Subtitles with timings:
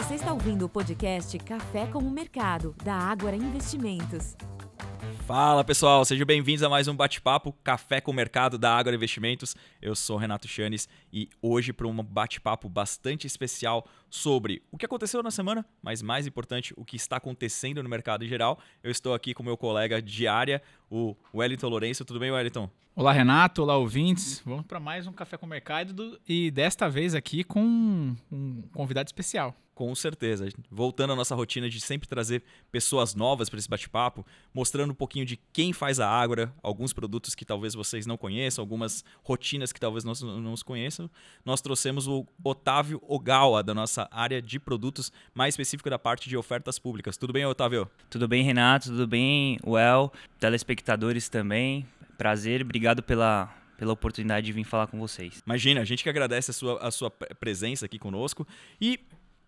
[0.00, 4.34] Você está ouvindo o podcast Café com o Mercado, da Ágora Investimentos.
[5.26, 9.54] Fala pessoal, sejam bem-vindos a mais um bate-papo Café com o Mercado da Ágora Investimentos.
[9.80, 15.22] Eu sou Renato Chanes e hoje para um bate-papo bastante especial sobre o que aconteceu
[15.22, 18.58] na semana, mas mais importante, o que está acontecendo no mercado em geral.
[18.82, 22.06] Eu estou aqui com meu colega de área, o Wellington Lourenço.
[22.06, 22.70] Tudo bem, Wellington?
[22.96, 23.62] Olá, Renato.
[23.62, 24.40] Olá, ouvintes.
[24.46, 29.08] Vamos para mais um Café com o Mercado e desta vez aqui com um convidado
[29.08, 29.54] especial.
[29.80, 30.46] Com certeza.
[30.70, 35.24] Voltando à nossa rotina de sempre trazer pessoas novas para esse bate-papo, mostrando um pouquinho
[35.24, 39.80] de quem faz a Ágora, alguns produtos que talvez vocês não conheçam, algumas rotinas que
[39.80, 41.08] talvez não, não os conheçam.
[41.46, 46.36] Nós trouxemos o Otávio Ogawa, da nossa área de produtos, mais específico da parte de
[46.36, 47.16] ofertas públicas.
[47.16, 47.90] Tudo bem, Otávio?
[48.10, 48.90] Tudo bem, Renato?
[48.90, 50.12] Tudo bem, Well?
[50.38, 51.86] Telespectadores também.
[52.18, 55.42] Prazer, obrigado pela, pela oportunidade de vir falar com vocês.
[55.46, 58.46] Imagina, a gente que agradece a sua, a sua presença aqui conosco.
[58.78, 59.00] E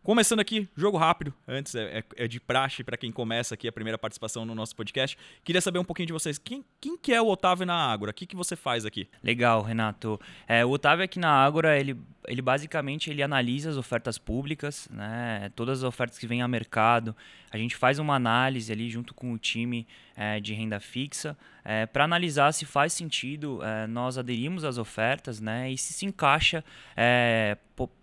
[0.02, 3.72] Começando aqui, jogo rápido, antes é, é, é de praxe para quem começa aqui a
[3.72, 5.16] primeira participação no nosso podcast.
[5.44, 6.38] Queria saber um pouquinho de vocês.
[6.38, 8.10] Quem, quem que é o Otávio na Ágora?
[8.10, 9.08] O que, que você faz aqui?
[9.22, 10.20] Legal, Renato.
[10.48, 15.50] É, o Otávio aqui na Ágora, ele, ele basicamente ele analisa as ofertas públicas, né?
[15.56, 17.16] todas as ofertas que vêm ao mercado.
[17.50, 21.86] A gente faz uma análise ali junto com o time é, de renda fixa é,
[21.86, 26.64] para analisar se faz sentido é, nós aderirmos às ofertas né, e se se encaixa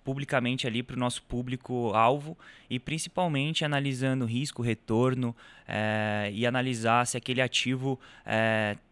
[0.04, 2.38] publicamente ali para o nosso público-alvo
[2.70, 5.36] e principalmente analisando risco, retorno
[6.34, 8.00] e analisar se aquele ativo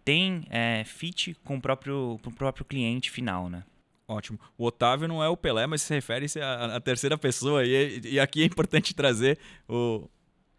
[0.06, 0.46] tem
[0.86, 3.50] fit com o próprio, com o próprio cliente final.
[3.50, 3.64] Né?
[4.08, 4.40] Ótimo.
[4.58, 7.66] O Otávio não é o Pelé, mas se refere à terceira pessoa.
[7.66, 10.08] E, e aqui é importante trazer o,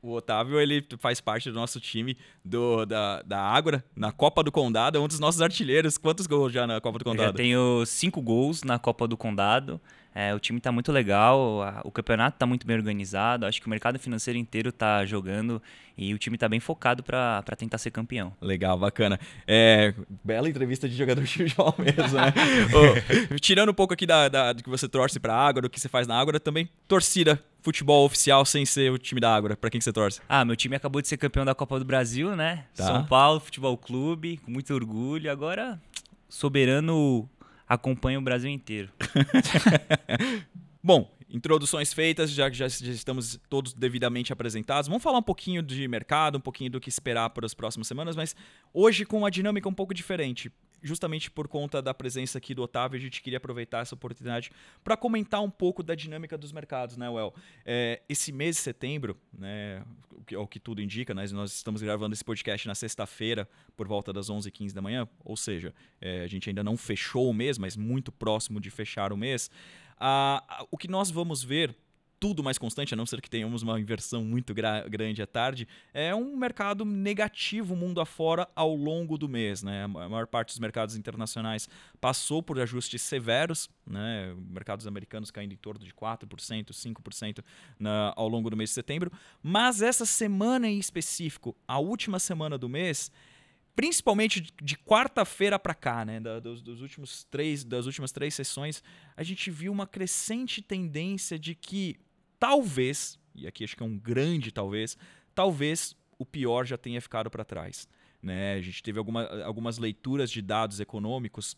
[0.02, 4.52] o Otávio, ele faz parte do nosso time do, da, da Ágora, na Copa do
[4.52, 5.96] Condado, é um dos nossos artilheiros.
[5.96, 7.22] Quantos gols já na Copa do Condado?
[7.24, 9.80] Eu já tenho cinco gols na Copa do Condado.
[10.14, 13.46] É, o time está muito legal, a, o campeonato está muito bem organizado.
[13.46, 15.62] Acho que o mercado financeiro inteiro está jogando
[15.96, 18.32] e o time está bem focado para tentar ser campeão.
[18.41, 19.18] Legal, bacana.
[19.47, 22.32] É, bela entrevista de jogador de futebol mesmo, né?
[23.41, 25.80] tirando um pouco aqui da, da, do que você torce para a Ágora, do que
[25.80, 29.56] você faz na Ágora, também torcida futebol oficial sem ser o time da Ágora?
[29.56, 30.20] Para quem que você torce?
[30.28, 32.64] Ah, meu time acabou de ser campeão da Copa do Brasil, né?
[32.74, 32.86] Tá.
[32.86, 35.30] São Paulo Futebol Clube, com muito orgulho.
[35.30, 35.80] Agora,
[36.28, 37.28] soberano
[37.68, 38.90] acompanha o Brasil inteiro.
[40.82, 44.88] Bom, introduções feitas, já que já, estamos todos devidamente apresentados.
[44.88, 48.16] Vamos falar um pouquinho de mercado, um pouquinho do que esperar para as próximas semanas,
[48.16, 48.34] mas
[48.72, 50.50] hoje com uma dinâmica um pouco diferente
[50.83, 54.50] justamente por conta da presença aqui do Otávio, a gente queria aproveitar essa oportunidade
[54.83, 57.34] para comentar um pouco da dinâmica dos mercados, né, Well?
[57.65, 61.83] É, esse mês de setembro, né, o que, o que tudo indica, né, nós estamos
[61.83, 66.27] gravando esse podcast na sexta-feira, por volta das 11h15 da manhã, ou seja, é, a
[66.27, 69.50] gente ainda não fechou o mês, mas muito próximo de fechar o mês.
[69.99, 71.75] Ah, o que nós vamos ver
[72.20, 76.14] tudo mais constante, a não ser que tenhamos uma inversão muito grande à tarde, é
[76.14, 79.62] um mercado negativo mundo afora ao longo do mês.
[79.62, 79.84] Né?
[79.84, 81.68] A maior parte dos mercados internacionais
[82.00, 84.34] passou por ajustes severos, né?
[84.50, 87.44] mercados americanos caindo em torno de 4%, 5%
[87.78, 89.12] na, ao longo do mês de setembro.
[89.42, 93.10] Mas essa semana em específico, a última semana do mês,
[93.78, 98.82] principalmente de quarta-feira para cá, né, dos, dos, últimos três, das últimas três sessões,
[99.16, 101.96] a gente viu uma crescente tendência de que
[102.38, 104.97] talvez, e aqui acho que é um grande talvez,
[105.34, 107.88] talvez o pior já tenha ficado para trás.
[108.22, 108.54] Né?
[108.54, 111.56] A gente teve alguma, algumas leituras de dados econômicos,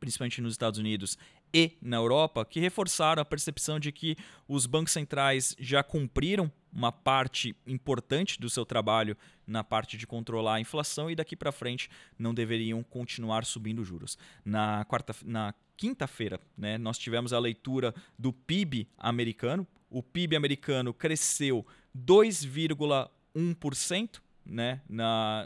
[0.00, 1.18] principalmente nos Estados Unidos
[1.52, 4.16] e na Europa, que reforçaram a percepção de que
[4.46, 9.16] os bancos centrais já cumpriram uma parte importante do seu trabalho
[9.46, 11.88] na parte de controlar a inflação e daqui para frente
[12.18, 14.18] não deveriam continuar subindo juros.
[14.44, 20.94] Na quarta, na quinta-feira, né, nós tivemos a leitura do PIB americano, o PIB americano
[20.94, 21.66] cresceu
[21.96, 24.20] 2,1%.
[24.50, 24.80] Né,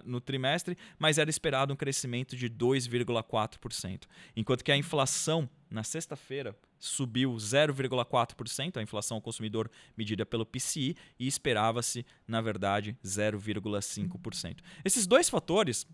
[0.05, 4.05] no trimestre, mas era esperado um crescimento de 2,4%.
[4.37, 10.97] Enquanto que a inflação na sexta-feira subiu 0,4%, a inflação ao consumidor medida pelo PCI,
[11.19, 14.61] e esperava-se, na verdade, 0,5%.
[14.85, 15.85] Esses dois fatores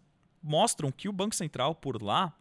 [0.43, 2.39] mostram que o Banco Central por lá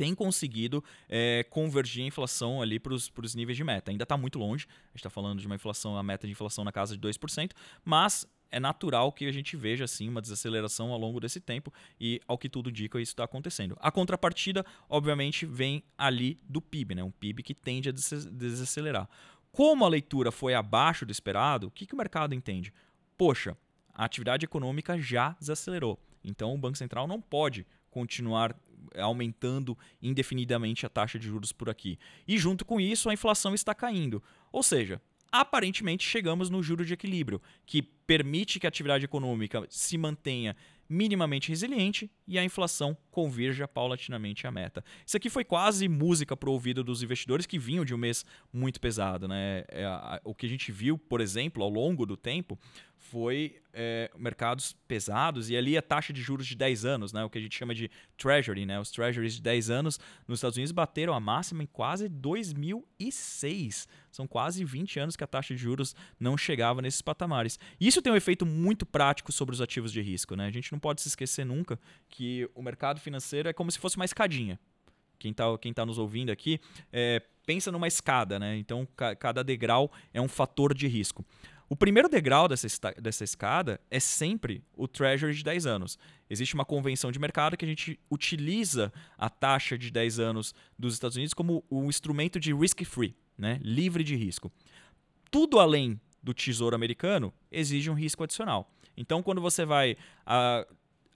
[0.00, 3.90] tem conseguido é, convergir a inflação ali para os níveis de meta.
[3.90, 6.64] Ainda está muito longe, a gente está falando de uma inflação, a meta de inflação
[6.64, 7.50] na casa de 2%,
[7.84, 11.70] mas é natural que a gente veja assim uma desaceleração ao longo desse tempo
[12.00, 13.76] e ao que tudo indica isso está acontecendo.
[13.78, 17.04] A contrapartida, obviamente, vem ali do PIB, né?
[17.04, 19.06] um PIB que tende a desacelerar.
[19.52, 22.72] Como a leitura foi abaixo do esperado, o que, que o mercado entende?
[23.18, 23.54] Poxa,
[23.92, 26.00] a atividade econômica já desacelerou.
[26.24, 28.56] Então o Banco Central não pode continuar
[28.96, 31.98] aumentando indefinidamente a taxa de juros por aqui.
[32.26, 34.22] E junto com isso, a inflação está caindo.
[34.52, 35.00] Ou seja,
[35.30, 40.56] aparentemente chegamos no juro de equilíbrio, que permite que a atividade econômica se mantenha
[40.88, 44.84] minimamente resiliente e a inflação convirja paulatinamente à meta.
[45.04, 48.24] Isso aqui foi quase música para o ouvido dos investidores que vinham de um mês
[48.52, 49.26] muito pesado.
[49.26, 49.64] Né?
[49.68, 52.58] É, a, o que a gente viu, por exemplo, ao longo do tempo,
[53.10, 57.30] foi é, mercados pesados e ali a taxa de juros de 10 anos, né, o
[57.30, 59.98] que a gente chama de treasury, né, os treasuries de 10 anos
[60.28, 63.88] nos Estados Unidos bateram a máxima em quase 2006.
[64.12, 67.58] São quase 20 anos que a taxa de juros não chegava nesses patamares.
[67.80, 70.36] Isso tem um efeito muito prático sobre os ativos de risco.
[70.36, 70.46] Né?
[70.46, 71.78] A gente não pode se esquecer nunca
[72.08, 74.58] que o mercado financeiro é como se fosse uma escadinha.
[75.18, 76.60] Quem está quem tá nos ouvindo aqui,
[76.92, 78.56] é, pensa numa escada, né?
[78.56, 81.24] Então, ca cada degrau é um fator de risco.
[81.68, 82.66] O primeiro degrau dessa,
[83.00, 85.98] dessa escada é sempre o Treasury de 10 anos.
[86.28, 90.94] Existe uma convenção de mercado que a gente utiliza a taxa de 10 anos dos
[90.94, 93.60] Estados Unidos como um instrumento de risk-free, né?
[93.62, 94.50] livre de risco.
[95.30, 98.68] Tudo além do Tesouro Americano exige um risco adicional.
[98.96, 99.96] Então, quando você vai
[100.26, 100.66] a,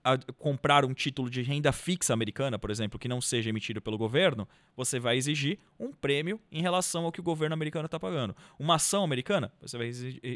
[0.05, 3.97] a comprar um título de renda fixa americana, por exemplo, que não seja emitido pelo
[3.97, 4.47] governo,
[4.77, 8.35] você vai exigir um prêmio em relação ao que o governo americano está pagando.
[8.59, 9.87] Uma ação americana, você vai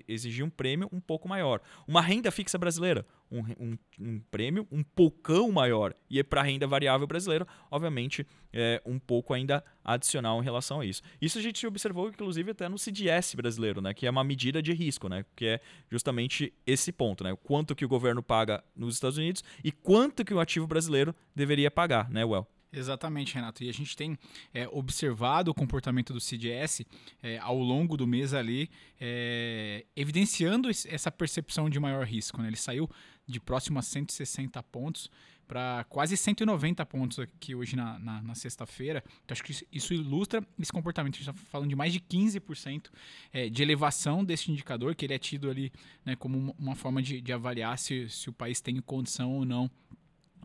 [0.08, 1.62] exigir um prêmio um pouco maior.
[1.88, 5.94] Uma renda fixa brasileira, um, um, um prêmio um poucão maior.
[6.10, 9.64] E para a renda variável brasileira, obviamente, é um pouco ainda
[9.94, 11.02] adicional em relação a isso.
[11.22, 14.74] Isso a gente observou, inclusive, até no CDS brasileiro, né, que é uma medida de
[14.74, 19.18] risco, né, que é justamente esse ponto, né, quanto que o governo paga nos Estados
[19.18, 22.48] Unidos e quanto que o ativo brasileiro deveria pagar, né, Well?
[22.72, 23.64] Exatamente, Renato.
[23.64, 24.18] E a gente tem
[24.54, 26.84] é, observado o comportamento do CDS
[27.22, 28.70] é, ao longo do mês ali,
[29.02, 32.40] é, evidenciando essa percepção de maior risco.
[32.40, 32.48] Né?
[32.48, 32.88] Ele saiu
[33.26, 35.10] de próximo a 160 pontos
[35.50, 39.04] para quase 190 pontos aqui hoje na, na, na sexta-feira.
[39.26, 41.16] Então, acho que isso ilustra esse comportamento.
[41.16, 42.92] A gente está falando de mais de 15%
[43.34, 45.74] é, de elevação desse indicador, que ele é tido ali
[46.06, 49.72] né, como uma, forma de, de avaliar se, se o país tem condição ou não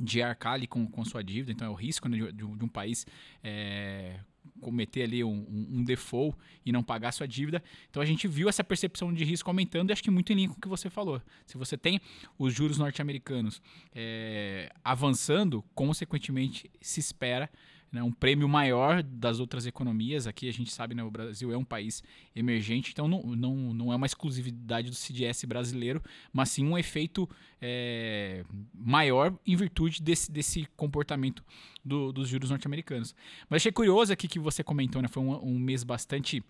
[0.01, 2.69] de arcar ali com, com sua dívida, então é o risco né, de, de, um
[2.69, 3.07] país
[3.43, 4.19] é,
[4.61, 7.63] cometer ali um, um, um, default e não pagar sua dívida.
[7.91, 10.49] Então a gente viu essa percepção de risco aumentando e acho que muito em linha
[10.49, 11.21] com o que você falou.
[11.47, 12.01] Se você tem
[12.39, 13.61] os juros norte-americanos
[13.95, 17.51] é, avançando, consequentemente se espera
[17.95, 20.27] né, um prêmio maior das outras economias.
[20.27, 22.03] Aqui a gente sabe, né, o Brasil é um país
[22.35, 26.03] emergente, então não, não, não é uma exclusividade do CDS brasileiro,
[26.33, 27.31] mas sim um efeito
[27.63, 28.45] é,
[28.75, 31.45] maior em virtude desse, desse comportamento
[31.85, 33.15] do, dos juros norte-americanos.
[33.49, 36.43] Mas achei curioso aqui que você comentou, né, foi um, um mês bastante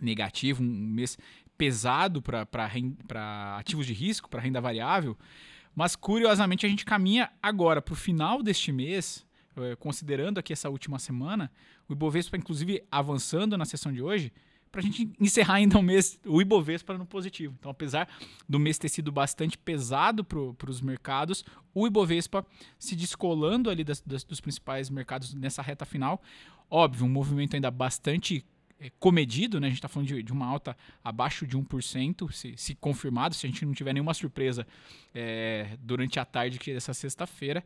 [0.00, 1.16] negativo, um mês
[1.56, 5.16] pesado para ativos de risco, para renda variável.
[5.76, 9.24] Mas curiosamente a gente caminha agora para o final deste mês
[9.78, 11.50] considerando aqui essa última semana,
[11.88, 14.32] o Ibovespa, inclusive, avançando na sessão de hoje,
[14.72, 17.54] para a gente encerrar ainda o mês, o Ibovespa no positivo.
[17.58, 18.08] Então, apesar
[18.48, 21.44] do mês ter sido bastante pesado para os mercados,
[21.74, 22.44] o Ibovespa
[22.78, 26.22] se descolando ali das, das, dos principais mercados nessa reta final.
[26.70, 28.46] Óbvio, um movimento ainda bastante
[28.80, 29.66] é, comedido, né?
[29.66, 30.74] A gente está falando de, de, uma alta
[31.04, 34.66] abaixo de 1%, se, se confirmado, se a gente não tiver nenhuma surpresa
[35.14, 37.62] é, durante a tarde dessa sexta-feira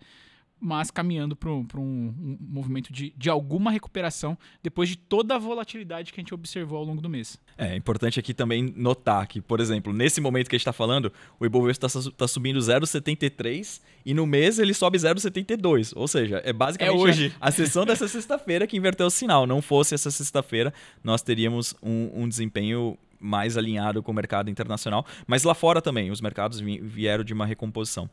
[0.61, 6.13] mas caminhando para um, um, movimento de, de alguma recuperação depois de toda a volatilidade
[6.13, 7.39] que a gente observou ao longo do mês.
[7.59, 11.13] É importante aqui também notar que, por exemplo, nesse momento que a gente está falando,
[11.39, 15.93] o Ibovespa está tá subindo 0,73 e no mês ele sobe 0,72.
[15.95, 17.35] Ou seja, é basicamente é hoje.
[17.41, 19.47] A, a sessão dessa sexta-feira que inverteu o sinal.
[19.47, 20.73] Não fosse essa sexta-feira,
[21.05, 25.05] nós teríamos um, um desempenho mais alinhado com o mercado internacional.
[25.27, 28.09] Mas lá fora também, os mercados vieram de uma recomposição.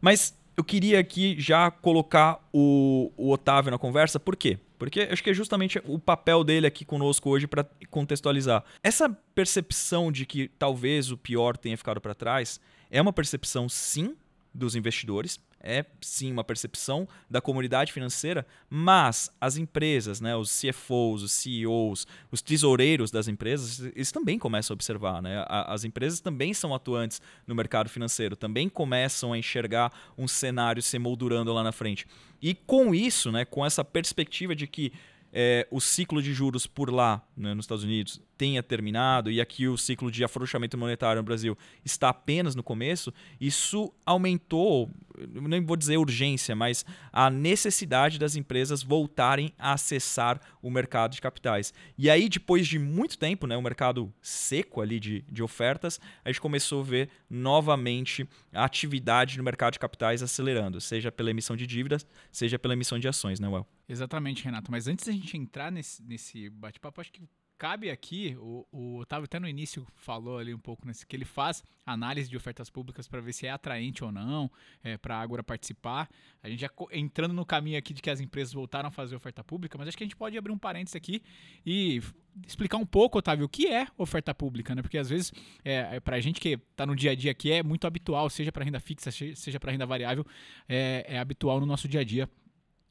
[0.00, 4.58] Mas eu queria aqui já colocar o, o Otávio na conversa, por quê?
[4.78, 8.64] Porque acho que é justamente o papel dele aqui conosco hoje para contextualizar.
[8.82, 12.60] Essa percepção de que talvez o pior tenha ficado para trás
[12.90, 14.16] é uma percepção, sim,
[14.52, 21.22] dos investidores, é sim uma percepção da comunidade financeira, mas as empresas, né, os CFOs,
[21.22, 25.20] os CEOs, os tesoureiros das empresas, eles também começam a observar.
[25.20, 25.44] Né?
[25.48, 30.98] As empresas também são atuantes no mercado financeiro, também começam a enxergar um cenário se
[30.98, 32.06] moldurando lá na frente.
[32.40, 34.92] E com isso, né, com essa perspectiva de que
[35.38, 39.68] é, o ciclo de juros por lá, né, nos Estados Unidos, tenha terminado e aqui
[39.68, 44.90] o ciclo de afrouxamento monetário no Brasil está apenas no começo, isso aumentou,
[45.28, 51.20] nem vou dizer urgência, mas a necessidade das empresas voltarem a acessar o mercado de
[51.20, 51.74] capitais.
[51.98, 56.30] E aí, depois de muito tempo, né, o mercado seco ali de, de ofertas, a
[56.30, 61.54] gente começou a ver novamente a atividade no mercado de capitais acelerando, seja pela emissão
[61.54, 63.75] de dívidas, seja pela emissão de ações, né, Well?
[63.88, 64.70] Exatamente, Renato.
[64.70, 67.22] Mas antes da gente entrar nesse, nesse bate-papo, acho que
[67.58, 71.24] cabe aqui, o, o Otávio até no início falou ali um pouco nesse, que ele
[71.24, 74.50] faz análise de ofertas públicas para ver se é atraente ou não
[74.82, 76.08] é, para a Ágora participar.
[76.42, 79.42] A gente já entrando no caminho aqui de que as empresas voltaram a fazer oferta
[79.42, 81.22] pública, mas acho que a gente pode abrir um parênteses aqui
[81.64, 82.02] e
[82.46, 84.82] explicar um pouco, Otávio, o que é oferta pública, né?
[84.82, 85.32] Porque às vezes,
[85.64, 88.28] é, é para a gente que está no dia a dia aqui, é muito habitual,
[88.28, 90.26] seja para renda fixa, seja para renda variável,
[90.68, 92.28] é, é habitual no nosso dia a dia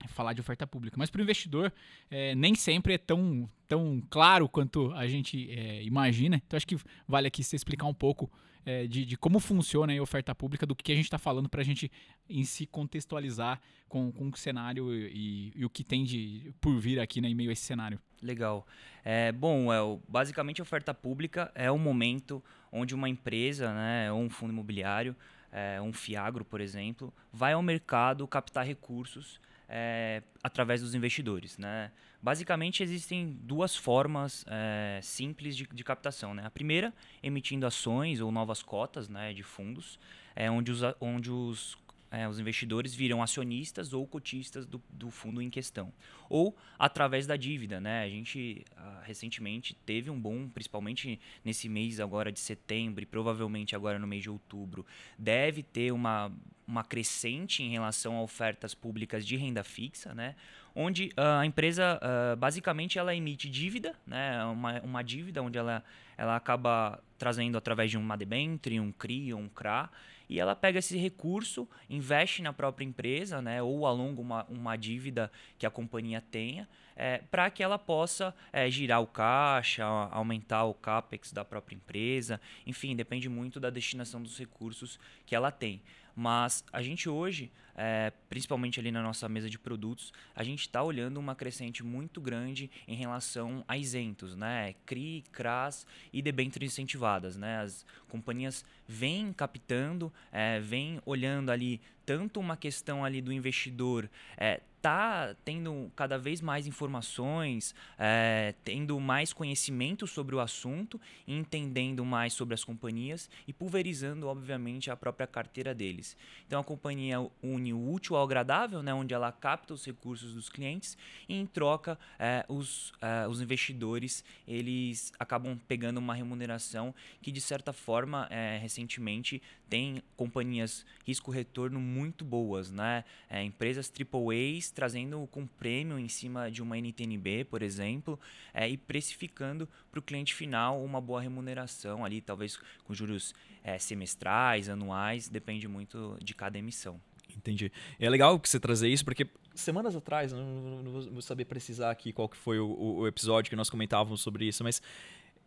[0.07, 0.95] falar de oferta pública.
[0.97, 1.71] Mas para o investidor,
[2.09, 6.41] é, nem sempre é tão, tão claro quanto a gente é, imagina.
[6.45, 8.31] Então, acho que vale aqui você explicar um pouco
[8.65, 11.62] é, de, de, como funciona a oferta pública, do que a gente está falando para
[11.62, 11.91] a gente
[12.27, 17.00] em si contextualizar com, com o cenário e, e, o que tem de por vir
[17.00, 18.00] aqui né, em meio a esse cenário.
[18.21, 18.65] Legal.
[19.03, 24.19] É, bom, é, basicamente a oferta pública é o momento onde uma empresa, né, ou
[24.19, 25.15] um fundo imobiliário,
[25.51, 31.57] é, um fiagro, por exemplo, vai ao mercado captar recursos é, através dos investidores.
[31.57, 31.91] Né?
[32.22, 36.34] Basicamente, existem duas formas é, simples de, de, captação.
[36.34, 36.45] Né?
[36.45, 40.00] A primeira, emitindo ações ou novas cotas né, de fundos,
[40.36, 41.77] é, onde, os, onde os
[42.15, 45.91] é, os investidores viram acionistas ou cotistas do, do, fundo em questão.
[46.29, 47.81] Ou através da dívida.
[47.81, 48.03] Né?
[48.03, 53.75] A gente ah, recentemente teve um bom, principalmente nesse mês agora de setembro e provavelmente
[53.75, 54.86] agora no mês de outubro,
[55.19, 56.31] deve ter uma,
[56.67, 60.36] uma crescente em relação a ofertas públicas de renda fixa, né?
[60.75, 64.43] onde uh, a empresa uh, basicamente ela emite dívida, né?
[64.45, 65.84] uma, uma dívida onde ela,
[66.17, 69.89] ela acaba trazendo através de uma debênture, um CRI um CRA,
[70.27, 75.31] e ela pega esse recurso, investe na própria empresa, né, ou alonga uma, uma dívida
[75.57, 80.74] que a companhia tenha, é, para que ela possa é, girar o caixa, aumentar o
[80.74, 85.81] capex da própria empresa, enfim, depende muito da destinação dos recursos que ela tem.
[86.15, 90.81] Mas a gente hoje, é, principalmente ali na nossa mesa de produtos, a gente está
[90.81, 94.74] olhando uma crescente muito grande em relação a isentos, né?
[94.86, 97.36] CRI, CRAS e debêntures incentivadas.
[97.36, 97.60] Né?
[97.60, 104.62] As companhias vêm captando, é, vêm olhando ali tanto uma questão ali do investidor é,
[104.85, 112.33] tá tendo cada vez mais informações, é, tendo mais conhecimento sobre o assunto, entendendo mais
[112.33, 116.15] sobre as companhias e pulverizando, obviamente, a própria carteira deles.
[116.45, 120.49] Então a companhia une o útil ao agradável, né, onde ela capta os recursos dos
[120.49, 120.95] clientes
[121.27, 127.41] e em troca é, os, é, os investidores eles acabam pegando uma remuneração que de
[127.41, 133.03] certa forma é, recentemente tem companhias risco-retorno muito boas, né?
[133.29, 138.20] É, empresas AAAs trazendo com prêmio em cima de uma NTNB, por exemplo,
[138.53, 143.79] é, e precificando para o cliente final uma boa remuneração ali, talvez com juros é,
[143.79, 147.00] semestrais, anuais, depende muito de cada emissão.
[147.36, 147.72] Entendi.
[148.00, 152.12] É legal que você trazer isso, porque semanas atrás, não, não vou saber precisar aqui
[152.12, 154.82] qual que foi o, o episódio que nós comentávamos sobre isso, mas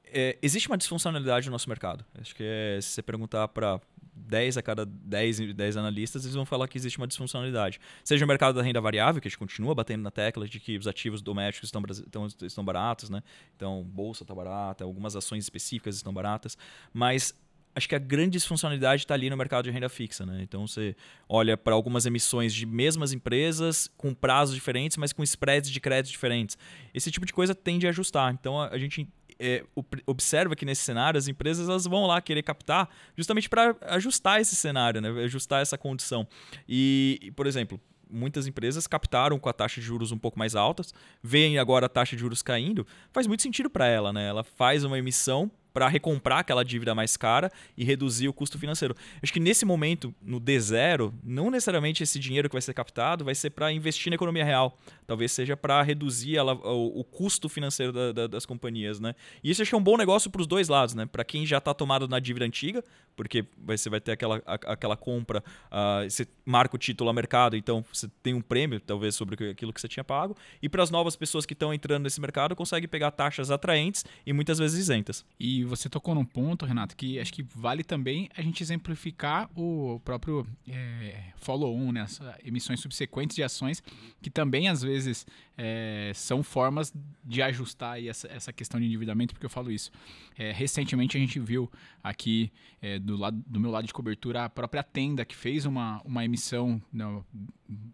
[0.06, 2.04] é, existe uma disfuncionalidade no nosso mercado.
[2.18, 3.80] Acho que é, se você perguntar para
[4.18, 7.80] 10 a cada 10, 10 analistas, eles vão falar que existe uma disfuncionalidade.
[8.04, 10.76] Seja o mercado da renda variável, que a gente continua batendo na tecla de que
[10.76, 13.22] os ativos domésticos estão, estão, estão baratos, né?
[13.56, 16.56] Então, bolsa está barata, algumas ações específicas estão baratas,
[16.92, 17.34] mas
[17.78, 20.26] acho que a grande disfuncionalidade está ali no mercado de renda fixa.
[20.26, 20.40] Né?
[20.42, 20.94] Então você
[21.28, 26.10] olha para algumas emissões de mesmas empresas, com prazos diferentes, mas com spreads de crédito
[26.10, 26.58] diferentes.
[26.92, 28.32] Esse tipo de coisa tende a ajustar.
[28.32, 29.64] Então a gente é,
[30.06, 34.56] observa que nesse cenário as empresas elas vão lá querer captar justamente para ajustar esse
[34.56, 35.08] cenário, né?
[35.24, 36.26] ajustar essa condição.
[36.68, 37.80] E, por exemplo,
[38.10, 40.92] muitas empresas captaram com a taxa de juros um pouco mais altas,
[41.22, 44.26] veem agora a taxa de juros caindo, faz muito sentido para ela, né?
[44.28, 48.96] Ela faz uma emissão para recomprar aquela dívida mais cara e reduzir o custo financeiro.
[49.22, 53.32] Acho que nesse momento, no D0, não necessariamente esse dinheiro que vai ser captado vai
[53.32, 54.76] ser para investir na economia real.
[55.06, 58.98] Talvez seja para reduzir o, o, custo financeiro da, da, das companhias.
[58.98, 59.14] Né?
[59.40, 60.96] E isso acho que é um bom negócio para os dois lados.
[60.96, 61.06] Né?
[61.06, 62.82] Para quem já está tomado na dívida antiga,
[63.14, 67.84] porque você vai ter aquela, aquela compra, uh, você marca o título a mercado, então
[67.92, 70.36] você tem um prêmio, talvez, sobre aquilo que você tinha pago.
[70.60, 74.32] E para as novas pessoas que estão entrando nesse mercado, consegue pegar taxas atraentes e
[74.32, 75.24] muitas vezes isentas.
[75.38, 80.00] E você tocou num ponto, Renato, que acho que vale também a gente exemplificar o
[80.04, 82.06] próprio é, follow-on, né?
[82.44, 83.82] Emissões subsequentes de ações,
[84.20, 86.92] que também às vezes é, são formas
[87.24, 89.90] de ajustar essa, essa questão de endividamento, porque eu falo isso.
[90.36, 91.70] É, recentemente a gente viu
[92.02, 96.00] aqui é, do, lado, do meu lado de cobertura a própria tenda que fez uma,
[96.04, 97.24] uma emissão, não,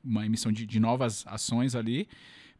[0.02, 2.08] uma emissão de, de novas ações ali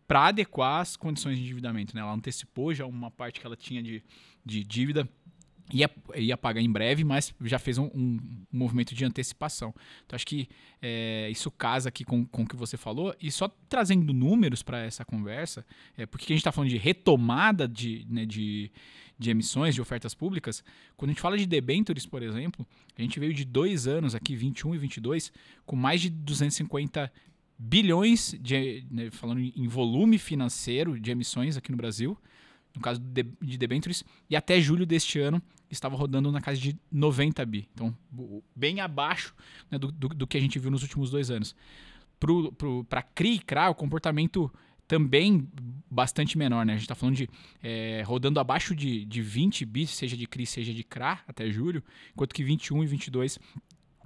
[0.06, 1.94] para adequar as condições de endividamento.
[1.94, 2.00] Né?
[2.00, 4.02] Ela antecipou já uma parte que ela tinha de,
[4.44, 5.08] de dívida
[5.72, 8.18] ia, ia pagar em breve, mas já fez um, um,
[8.52, 9.74] movimento de antecipação.
[10.04, 10.48] Então acho que
[10.82, 13.14] é, isso casa aqui com, com o que você falou.
[13.20, 15.64] E só trazendo números para essa conversa,
[15.96, 18.70] é, porque a gente está falando de retomada de, né, de,
[19.18, 20.62] de emissões, de ofertas públicas,
[20.96, 24.36] quando a gente fala de debentures, por exemplo, a gente veio de dois anos aqui,
[24.36, 25.32] 21 e 22,
[25.64, 27.10] com mais de 250
[27.56, 32.18] bilhões, de, né, falando em volume financeiro de emissões aqui no Brasil,
[32.74, 35.40] no caso de debentures, e até julho deste ano
[35.70, 37.68] estava rodando na casa de 90 bi.
[37.72, 37.96] Então,
[38.54, 39.34] bem abaixo
[39.70, 41.54] né, do, do, do, que a gente viu nos últimos dois anos.
[42.88, 44.52] Para CRI e CRA, o comportamento
[44.86, 45.48] também
[45.90, 46.64] bastante menor.
[46.66, 46.74] Né?
[46.74, 47.28] A gente está falando de
[47.62, 51.82] é, rodando abaixo de, de 20 bi, seja de CRI, seja de CRA, até julho,
[52.12, 53.38] enquanto que 21 e 22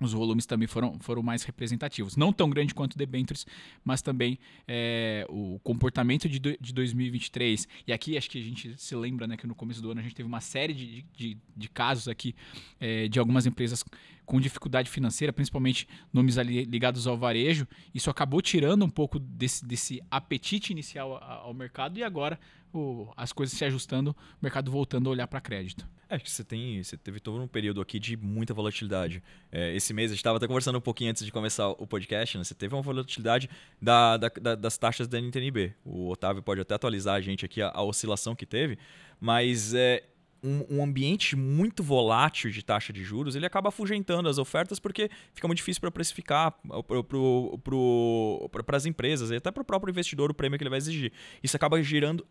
[0.05, 2.17] os volumes também foram, foram mais representativos.
[2.17, 3.47] Não tão grande quanto debentures,
[3.85, 7.69] mas também é, o comportamento de, de 2023.
[7.87, 10.03] E aqui acho que a gente se lembra né, que no começo do ano a
[10.03, 12.35] gente teve uma série de, de, de casos aqui
[12.81, 13.85] é, de algumas empresas
[14.29, 17.67] com dificuldade financeira, principalmente nomes ligados ao varejo.
[17.95, 22.39] Isso acabou tirando um pouco desse, desse apetite inicial ao mercado e agora
[22.71, 25.89] o, as coisas se ajustando, o mercado voltando a olhar para crédito.
[26.11, 29.23] É, que você tem, você teve todo um período aqui de muita volatilidade.
[29.51, 32.37] É, esse mês a gente estava até conversando um pouquinho antes de começar o podcast,
[32.37, 32.45] né?
[32.45, 33.49] Você teve uma volatilidade
[33.81, 35.73] da, da, da, das taxas da NTNB.
[35.87, 38.79] O Otávio pode até atualizar a gente aqui a, a oscilação que teve,
[39.19, 40.05] mas é,
[40.43, 45.11] um, um, ambiente muito volátil de taxa de juros, ele acaba afugentando as ofertas porque
[45.35, 46.55] fica muito difícil para precificar
[48.67, 51.13] para as empresas e até para o próprio investidor o prêmio que ele vai exigir.
[51.43, 52.27] Isso acaba girando,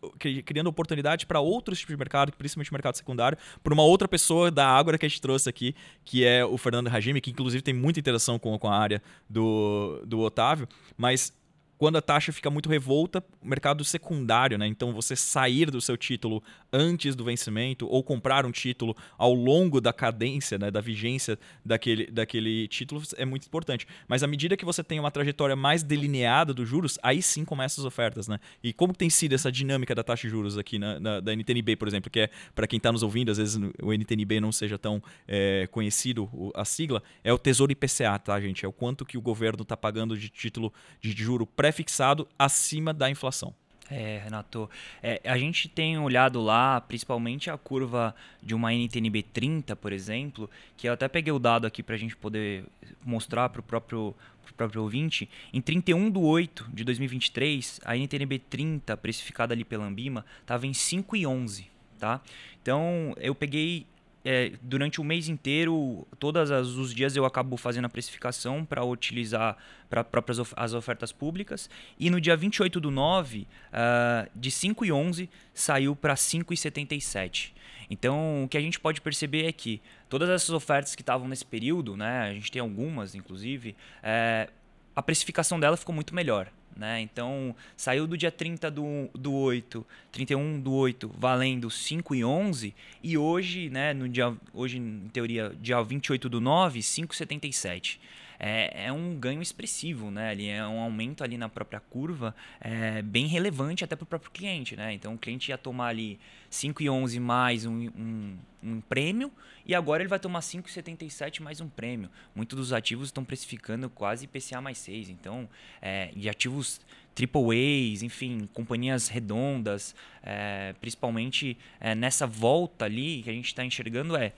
[0.46, 4.68] criando oportunidade para outros tipos de mercado, principalmente mercado secundário, por uma outra pessoa da
[4.68, 8.00] Ágora que a gente trouxe aqui, que é o Fernando Hajime, que inclusive tem muita
[8.00, 11.34] interação com, com a área do, do Otávio, mas
[11.78, 14.68] quando a taxa fica muito revolta, mercado secundário, né?
[14.68, 16.42] Então você sair do seu título
[16.72, 22.08] antes do vencimento ou comprar um título ao longo da cadência, né, da vigência daquele,
[22.08, 23.88] daquele título é muito importante.
[24.08, 27.82] Mas à medida que você tem uma trajetória mais delineada dos juros, aí sim começam
[27.82, 28.40] as ofertas, né?
[28.64, 31.76] E como tem sido essa dinâmica da taxa de juros aqui na, na da NTNB,
[31.76, 34.78] por exemplo, que é para quem está nos ouvindo, às vezes o NTNB não seja
[34.78, 38.66] tão é, conhecido a sigla, é o Tesouro IPCA, tá, gente?
[38.66, 43.10] É o quanto que o governo está pagando de título de juro pré-fixado acima da
[43.10, 43.54] inflação.
[43.90, 44.70] É, Renato,
[45.02, 50.50] é, a gente tem olhado lá, principalmente a curva de uma NTNB 30, por exemplo,
[50.76, 52.66] que eu até peguei o dado aqui para a gente poder
[53.06, 55.30] mostrar para o próprio, pro próprio ouvinte.
[55.54, 60.72] Em 31 de 8 de 2023, a NTNB 30, precificada ali pela Ambima, estava em
[60.72, 61.66] 5,11.
[61.98, 62.22] Tá?
[62.62, 63.88] Então, eu peguei
[64.30, 69.56] é, durante o mês inteiro, todos os dias eu acabo fazendo a precificação para utilizar
[69.90, 71.70] para próprias of as ofertas públicas.
[71.98, 77.54] E no dia 28 do 9, uh, ah, de 5,11 saiu para 5,77.
[77.90, 81.46] Então, o que a gente pode perceber é que todas essas ofertas que estavam nesse
[81.46, 84.50] período, né, a gente tem algumas, inclusive, é,
[84.94, 86.52] a precificação dela ficou muito melhor.
[86.78, 87.02] Né?
[87.02, 92.74] Então, saiu do dia 30 do, do 8, 31 do 8, valendo 5 e 11,
[93.04, 97.98] e hoje, né, no dia, hoje, em teoria, dia 28 do 9, 5,77
[98.40, 100.30] é, é um ganho expressivo, né?
[100.30, 104.32] Ali é um aumento ali na própria curva é, bem relevante até para o próprio
[104.32, 104.94] cliente, né?
[104.94, 106.20] Então o cliente ia tomar ali
[106.52, 109.32] 5,11 mais um, um, um prêmio
[109.66, 112.10] e agora ele vai tomar 5,77 mais um prêmio.
[112.36, 115.10] Muitos dos ativos estão precificando quase IPCA mais 6.
[115.10, 115.50] Então,
[115.82, 116.80] é, de ativos
[117.14, 123.66] triple A's, enfim, companhias redondas, é, principalmente é, nessa volta ali que a gente está
[123.66, 124.34] enxergando é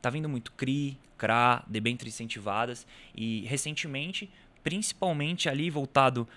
[0.00, 4.30] tá vindo muito CRI, CRA, debêntures incentivadas e recentemente,
[4.62, 6.28] principalmente ali voltado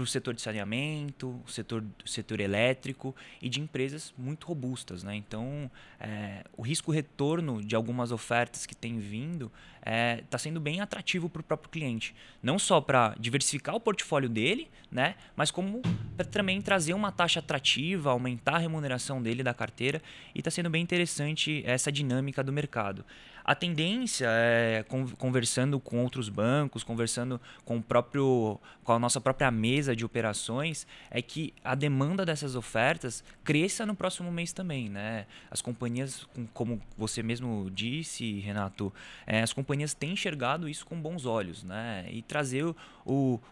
[0.00, 5.02] para o setor de saneamento, setor, setor elétrico e de empresas muito robustas.
[5.02, 5.14] Né?
[5.14, 10.80] Então, é, o risco-retorno de algumas ofertas que tem vindo está é, tá sendo bem
[10.80, 12.14] atrativo para o próprio cliente.
[12.42, 15.16] Não só para diversificar o portfólio dele, né?
[15.36, 15.82] mas como
[16.16, 20.02] para também trazer uma taxa atrativa, aumentar a remuneração dele da carteira.
[20.34, 23.04] E está sendo bem interessante essa dinâmica do mercado.
[23.44, 24.84] A tendência é
[25.18, 30.86] conversando com outros bancos, conversando com o próprio com a nossa própria mesa de operações,
[31.10, 35.26] é que a demanda dessas ofertas cresça no próximo mês também, né?
[35.50, 38.92] As companhias, como você mesmo disse, Renato,
[39.26, 42.06] é, as companhias têm enxergado isso com bons olhos, né?
[42.10, 42.74] E trazer o,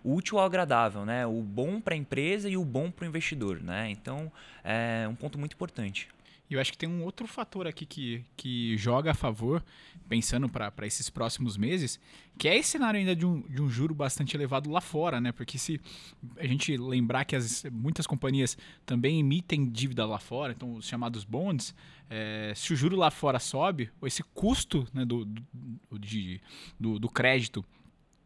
[0.02, 1.26] o útil ao agradável, né?
[1.26, 3.90] O bom para a empresa e o bom para o investidor, né?
[3.90, 4.30] Então,
[4.64, 6.08] é um ponto muito importante.
[6.50, 9.62] E eu acho que tem um outro fator aqui que, que joga a favor,
[10.08, 12.00] pensando para esses próximos meses,
[12.38, 15.30] que é esse cenário ainda de um, de um juro bastante elevado lá fora, né?
[15.30, 15.78] Porque se
[16.38, 18.56] a gente lembrar que as, muitas companhias
[18.86, 21.74] também emitem dívida lá fora, então os chamados bonds,
[22.08, 26.40] é, se o juro lá fora sobe, esse custo né, do, do, de,
[26.80, 27.62] do, do crédito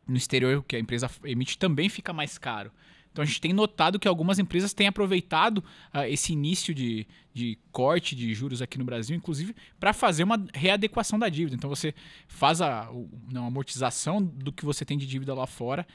[0.07, 2.71] no exterior que a empresa emite também fica mais caro.
[3.13, 7.59] Então a gente tem notado que algumas empresas têm aproveitado uh, esse início de, de
[7.71, 11.55] corte de juros aqui no Brasil, inclusive, para fazer uma readequação da dívida.
[11.55, 11.95] Então você
[12.27, 12.91] faz a,
[13.31, 15.87] não, a amortização do que você tem de dívida lá fora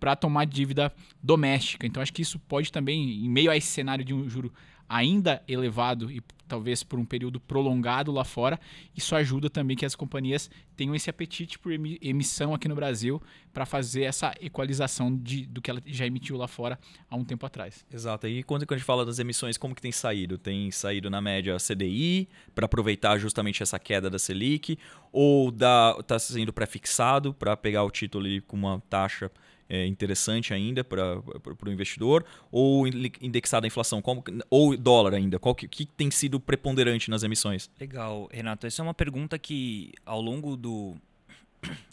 [0.00, 1.86] para tomar dívida doméstica.
[1.86, 4.52] Então acho que isso pode também, em meio a esse cenário de um juro
[4.88, 8.60] ainda elevado e talvez por um período prolongado lá fora,
[8.94, 13.22] isso ajuda também que as companhias tenham esse apetite por emissão aqui no Brasil
[13.54, 17.46] para fazer essa equalização de, do que ela já emitiu lá fora há um tempo
[17.46, 17.86] atrás.
[17.90, 18.26] Exato.
[18.26, 20.36] E quando, a gente fala das emissões, como que tem saído?
[20.36, 24.78] Tem saído na média CDI para aproveitar justamente essa queda da Selic
[25.10, 29.30] ou está sendo pré-fixado para pegar o título com uma taxa
[29.68, 35.38] é, interessante ainda para o investidor, ou indexado à inflação, como, ou dólar ainda?
[35.38, 37.70] Qual que, que, tem sido preponderante nas emissões?
[37.80, 38.66] Legal, Renato.
[38.66, 40.94] Essa é uma pergunta que ao longo do,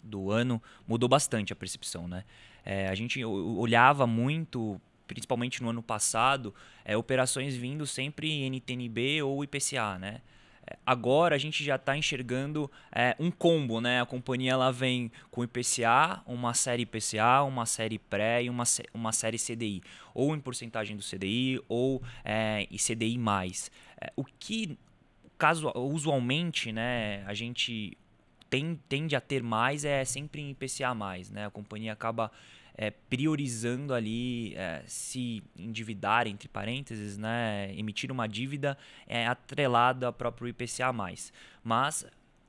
[0.04, 2.06] do ano mudou bastante a percepção.
[2.06, 2.24] Né?
[2.64, 6.54] É, a gente olhava muito principalmente no ano passado,
[6.84, 10.20] é, operações vindo sempre em NTNB ou IPCA, né?
[10.84, 14.00] Agora a gente já está enxergando é, um combo, né?
[14.00, 19.12] A companhia ela vem com IPCA, uma série IPCA, uma série pré e uma, uma
[19.12, 19.82] série CDI,
[20.14, 23.70] ou em porcentagem do CDI ou é, CDI mais.
[24.00, 24.78] É, o que
[25.38, 27.24] caso usualmente, né?
[27.26, 27.96] A gente
[28.50, 31.46] tem, tende a ter mais é sempre em IPCA mais, né?
[31.46, 32.30] A companhia acaba
[32.76, 40.12] é, priorizando ali é, se endividar, entre parênteses, né, emitir uma dívida é, atrelada ao
[40.12, 40.92] próprio IPCA+.
[41.62, 42.06] Mas,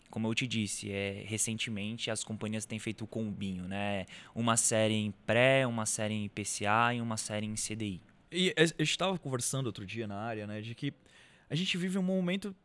[0.09, 4.05] como eu te disse, é, recentemente as companhias têm feito o combinho, né?
[4.35, 8.01] Uma série em pré, uma série em IPCA e uma série em CDI.
[8.31, 10.93] E gente estava conversando outro dia na área, né, de que
[11.49, 12.55] a gente vive um momento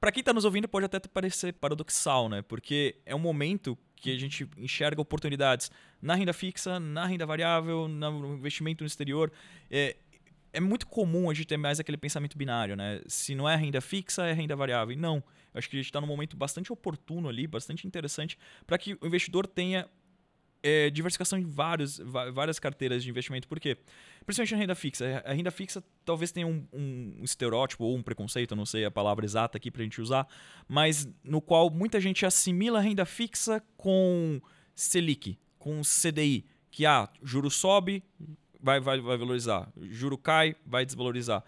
[0.00, 2.40] para quem está nos ouvindo pode até parecer paradoxal, né?
[2.40, 7.86] Porque é um momento que a gente enxerga oportunidades na renda fixa, na renda variável,
[7.86, 9.30] no investimento no exterior.
[9.70, 9.96] É,
[10.52, 13.00] é muito comum a gente ter mais aquele pensamento binário, né?
[13.06, 14.92] Se não é renda fixa, é renda variável.
[14.92, 15.16] E não.
[15.52, 18.96] Eu acho que a gente está num momento bastante oportuno ali, bastante interessante, para que
[19.00, 19.88] o investidor tenha
[20.62, 21.98] é, diversificação em vários,
[22.32, 23.48] várias carteiras de investimento.
[23.48, 23.76] Por quê?
[24.24, 25.22] Principalmente na renda fixa.
[25.24, 29.24] A renda fixa talvez tenha um, um estereótipo ou um preconceito, não sei a palavra
[29.24, 30.26] exata aqui para a gente usar,
[30.68, 34.40] mas no qual muita gente assimila a renda fixa com
[34.74, 38.02] Selic, com CDI, que ah, juro sobe,
[38.60, 41.42] vai, vai, vai valorizar, juro cai, vai desvalorizar.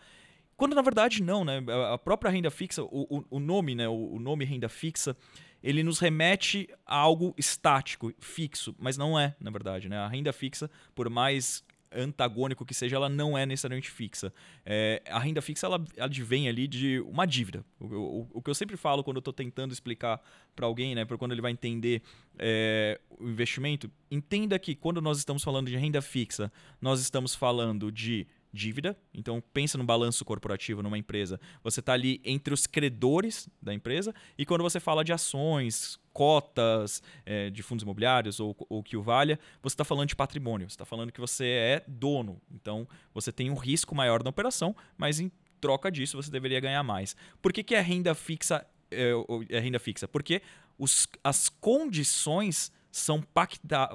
[0.57, 1.63] Quando na verdade não, né?
[1.93, 3.89] A própria renda fixa, o, o, o nome, né?
[3.89, 5.17] O, o nome renda fixa
[5.63, 9.89] ele nos remete a algo estático, fixo, mas não é, na verdade.
[9.89, 9.97] Né?
[9.97, 14.33] A renda fixa, por mais antagônico que seja, ela não é necessariamente fixa.
[14.65, 17.65] É, a renda fixa ela, advém ali de uma dívida.
[17.81, 20.21] O, o, o que eu sempre falo quando eu estou tentando explicar
[20.55, 22.03] para alguém, né, para quando ele vai entender
[22.39, 27.91] é, o investimento, entenda que quando nós estamos falando de renda fixa, nós estamos falando
[27.91, 28.97] de dívida.
[29.15, 31.41] Então pensa no balanço corporativo numa empresa.
[31.65, 37.03] Você está ali entre os credores da empresa e quando você fala de ações, cotas
[37.25, 40.69] é, de fundos imobiliários ou o que o valha, você está falando de patrimônio.
[40.69, 42.41] Você está falando que você é dono.
[42.51, 46.83] Então você tem um risco maior na operação, mas em troca disso você deveria ganhar
[46.83, 47.17] mais.
[47.41, 49.13] Por que, que a renda fixa é,
[49.49, 50.07] é renda fixa?
[50.07, 50.43] Porque
[50.79, 53.25] os, as condições são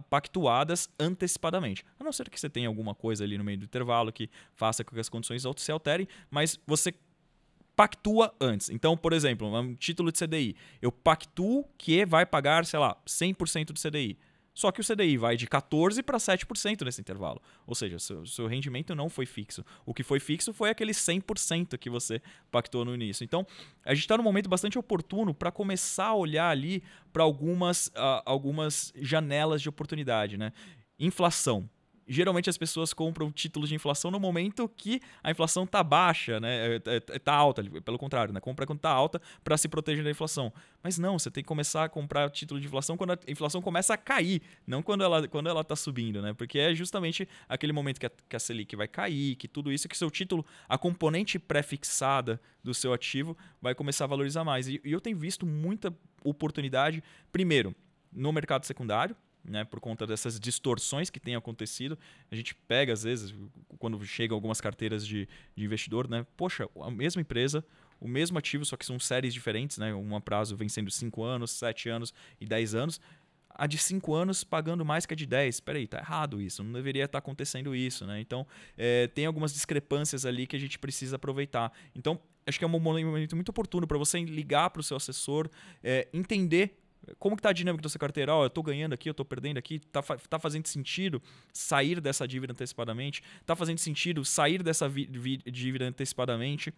[0.10, 1.86] pactuadas antecipadamente.
[1.99, 4.83] A não ser que você tenha alguma coisa ali no meio do intervalo que faça
[4.83, 6.93] com que as condições se alterem, mas você
[7.75, 8.71] pactua antes.
[8.71, 13.67] Então, por exemplo, um título de CDI, eu pactuo que vai pagar, sei lá, 100%
[13.67, 14.17] do CDI.
[14.58, 17.39] Só que o CDI vai de 14% para 7% nesse intervalo.
[17.67, 19.63] Ou seja, seu, seu rendimento não foi fixo.
[19.86, 23.24] O que foi fixo foi aquele 100% que você pactou no início.
[23.24, 23.46] Então,
[23.86, 26.82] a gente está num momento bastante oportuno para começar a olhar ali
[27.13, 30.38] para algumas, uh, algumas janelas de oportunidade.
[30.38, 30.52] Né?
[30.98, 31.70] Inflação
[32.08, 36.78] geralmente as pessoas compram títulos de inflação no momento que a inflação está baixa, né?
[36.78, 38.39] Está é, é, alta, pelo contrário, né?
[38.39, 40.54] Compra quando está alta para se proteger da inflação.
[40.82, 43.93] Mas não, você tem que começar a comprar título de inflação quando a inflação começa
[43.93, 46.34] a cair, não quando ela quando ela está subindo, né?
[46.34, 49.88] Porque é justamente aquele momento que a, que a Selic vai cair, que tudo isso,
[49.89, 54.67] que seu título, a componente pré-fixada do seu ativo vai começar a valorizar mais.
[54.67, 55.93] E, e eu tenho visto muita
[56.24, 57.76] oportunidade, primeiro,
[58.12, 59.15] no mercado secundário,
[59.47, 61.97] né, por conta dessas distorções que têm acontecido.
[62.29, 63.33] A gente pega, às vezes,
[63.79, 67.63] quando chega algumas carteiras de, de investidor, né, poxa, a mesma empresa,
[67.99, 69.93] o mesmo ativo, só que são séries diferentes, né?
[69.93, 73.01] Um prazo vencendo 5 anos, 7 anos e 10 anos.
[73.49, 75.62] A de 5 anos pagando mais que a de 10.
[75.62, 76.63] Peraí, tá errado isso.
[76.63, 78.19] Não deveria estar acontecendo isso, né?
[78.19, 78.45] Então,
[78.77, 81.73] é, tem algumas discrepâncias ali que a gente precisa aproveitar.
[81.95, 85.49] Então, acho que é um momento muito oportuno para você ligar para o seu assessor,
[85.83, 86.77] é, entender
[87.20, 88.36] como que tá a dinâmica da sua carteira?
[88.36, 91.22] Oh, eu estou ganhando aqui, eu estou perdendo aqui, tá, tá fazendo sentido
[91.54, 93.24] sair dessa dívida antecipadamente?
[93.46, 96.74] Tá fazendo sentido sair dessa dívida antecipadamente?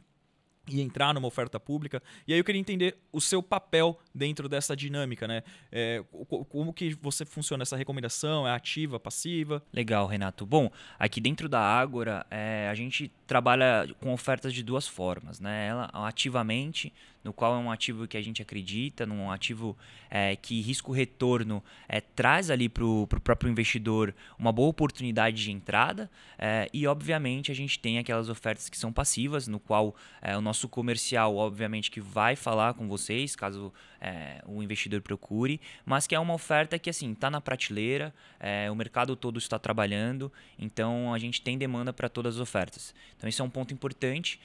[0.67, 2.01] e entrar numa oferta pública.
[2.27, 5.43] E aí eu queria entender o seu papel dentro dessa dinâmica, né?
[5.71, 6.03] É,
[6.49, 8.47] como que você funciona essa recomendação?
[8.47, 9.63] É ativa, passiva?
[9.73, 10.45] Legal, Renato.
[10.45, 15.67] Bom, aqui dentro da Ágora, é, a gente trabalha com ofertas de duas formas, né?
[15.67, 16.93] Ela ativamente
[17.23, 19.77] no qual é um ativo que a gente acredita, num ativo
[20.09, 26.09] é, que risco-retorno é, traz ali para o próprio investidor uma boa oportunidade de entrada.
[26.37, 30.41] É, e, obviamente, a gente tem aquelas ofertas que são passivas, no qual é, o
[30.41, 36.15] nosso comercial, obviamente, que vai falar com vocês, caso é, o investidor procure, mas que
[36.15, 41.13] é uma oferta que, assim, está na prateleira, é, o mercado todo está trabalhando, então
[41.13, 42.93] a gente tem demanda para todas as ofertas.
[43.17, 44.39] Então, esse é um ponto importante.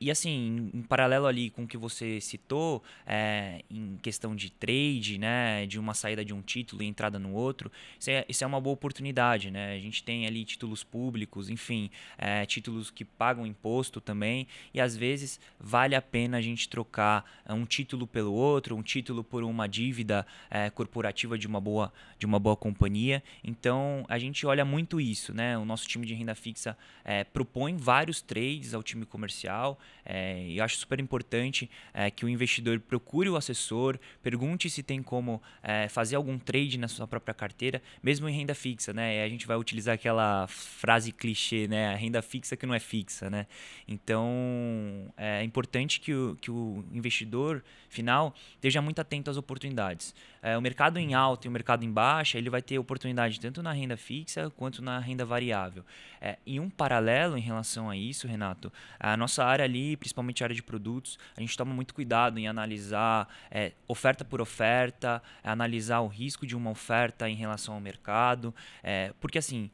[0.00, 5.18] e, assim, em, paralelo ali com o que você citou, é, em questão de trade,
[5.18, 8.46] né, de uma saída de um título e entrada no outro, isso é, isso é
[8.46, 9.50] uma boa oportunidade.
[9.50, 9.74] Né?
[9.74, 14.96] A gente tem ali títulos públicos, enfim, é, títulos que pagam imposto também, e às
[14.96, 19.68] vezes vale a pena a gente trocar um título pelo outro, um título por uma
[19.68, 23.22] dívida é, corporativa de uma boa, de uma boa companhia.
[23.44, 25.58] Então a gente olha muito isso, né?
[25.58, 30.56] O nosso time de renda fixa é, propõe vários trades ao time comercial, é, e
[30.56, 31.68] eu acho super importante
[32.16, 35.42] que o investidor procure o assessor, pergunte se tem como
[35.90, 39.22] fazer algum trade na sua própria carteira, mesmo em renda fixa, né?
[39.22, 41.92] A gente vai utilizar aquela frase clichê, né?
[41.92, 43.46] A renda fixa que não é fixa, né?
[43.86, 50.14] Então é importante que o, que o investidor final esteja muito atento às oportunidades.
[50.40, 53.60] É, o mercado em alta e o mercado em baixa, ele vai ter oportunidade tanto
[53.60, 55.84] na renda fixa quanto na renda variável.
[56.20, 60.46] É, e um paralelo em relação a isso, Renato, a nossa área ali, principalmente a
[60.46, 65.22] área de produtos, a gente toma muito muito cuidado em analisar é, oferta por oferta,
[65.42, 69.70] analisar o risco de uma oferta em relação ao mercado, é, porque assim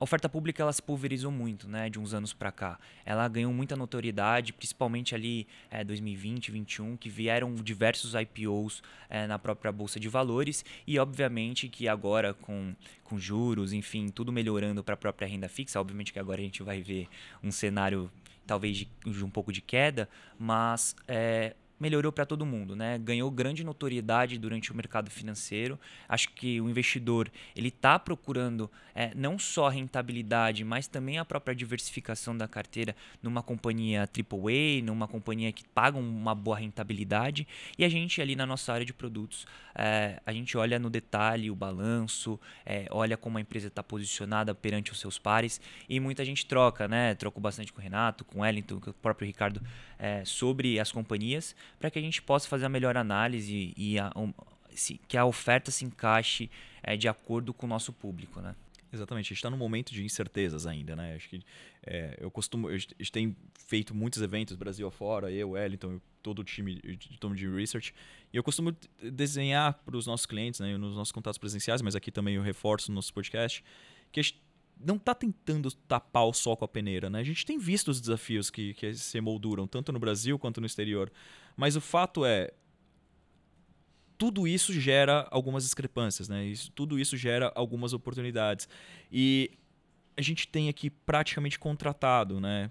[0.00, 2.78] a, oferta pública ela se pulverizou muito, né, de uns anos para cá.
[3.04, 9.38] Ela ganhou muita notoriedade, principalmente ali é, 2020, 2021, que vieram diversos IPOs é, na
[9.38, 14.94] própria bolsa de valores e obviamente que agora com, com juros, enfim, tudo melhorando para
[14.94, 17.08] a própria renda fixa, obviamente que agora a gente vai ver
[17.42, 18.10] um cenário
[18.46, 20.08] talvez de, de um pouco de queda,
[20.38, 22.98] mas é, melhorou para todo mundo, né?
[22.98, 25.80] Ganhou grande notoriedade durante o mercado financeiro.
[26.06, 31.24] Acho que o investidor ele está procurando é, não só a rentabilidade, mas também a
[31.24, 37.48] própria diversificação da carteira numa companhia AAA, numa companhia que paga uma boa rentabilidade.
[37.78, 41.50] E a gente ali na nossa área de produtos, é, a gente olha no detalhe
[41.50, 46.24] o balanço, é, olha como a empresa está posicionada perante os seus pares e muita
[46.24, 47.14] gente troca, né?
[47.14, 49.62] Troco bastante com o Renato, com o Wellington, com o próprio Ricardo
[49.98, 54.10] é, sobre as companhias para que a gente possa fazer a melhor análise e a,
[54.16, 54.32] um,
[54.74, 56.50] se, que a oferta se encaixe
[56.82, 58.54] é, de acordo com o nosso público, né?
[58.92, 61.14] Exatamente, a gente está num momento de incertezas ainda, né?
[61.14, 61.40] Acho que
[61.86, 66.44] é, eu costumo, a gente tem feito muitos eventos Brasil afora, eu, Wellington, todo o
[66.44, 67.94] time de Tom de Research,
[68.32, 72.10] e eu costumo desenhar para os nossos clientes, né, nos nossos contatos presenciais, mas aqui
[72.10, 73.62] também eu reforço no nosso podcast,
[74.10, 74.42] que a gente
[74.82, 77.20] não está tentando tapar o sol com a peneira, né?
[77.20, 80.66] A gente tem visto os desafios que, que se emolduram, tanto no Brasil quanto no
[80.66, 81.12] exterior,
[81.60, 82.50] mas o fato é,
[84.16, 86.42] tudo isso gera algumas discrepâncias, né?
[86.46, 88.66] Isso, tudo isso gera algumas oportunidades.
[89.12, 89.58] E
[90.16, 92.70] a gente tem aqui praticamente contratado, né?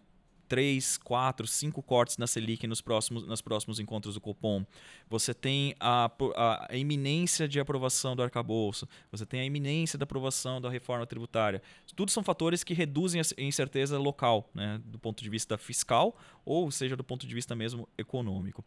[0.50, 4.66] Três, quatro, cinco cortes na Selic nos próximos, nos próximos encontros do Copom.
[5.08, 8.90] Você tem a, a, a, iminência de aprovação do arcabouço.
[9.12, 11.62] Você tem a iminência da aprovação da reforma tributária.
[11.96, 16.72] Tudo são fatores que reduzem a incerteza local, né, do ponto de vista fiscal ou
[16.72, 18.66] seja do ponto de vista mesmo econômico.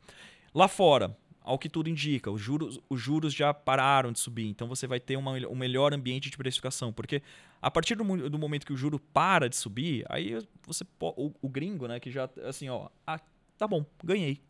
[0.55, 4.69] Lá fora, ao que tudo indica, os juros, os juros já pararam de subir, então
[4.69, 7.23] você vai ter uma, um melhor ambiente de precificação, porque
[7.61, 11.49] a partir do, do momento que o juro para de subir, aí você o, o
[11.49, 13.21] gringo, né, que já assim, ó, ah,
[13.57, 14.41] tá bom, ganhei.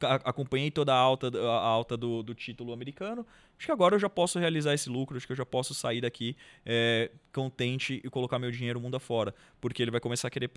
[0.00, 3.26] Acompanhei toda a alta, a alta do, do título americano.
[3.56, 6.00] Acho que agora eu já posso realizar esse lucro, acho que eu já posso sair
[6.00, 9.34] daqui é, contente e colocar meu dinheiro mundo afora.
[9.60, 10.50] Porque ele vai começar a querer